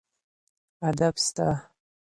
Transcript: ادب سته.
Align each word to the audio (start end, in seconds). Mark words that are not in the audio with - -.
ادب 0.89 1.15
سته. 1.25 1.47